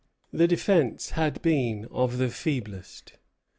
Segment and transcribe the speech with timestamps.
[0.33, 3.17] The defence had been of the feeblest.